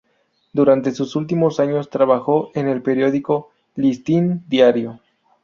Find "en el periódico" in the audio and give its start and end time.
2.55-3.51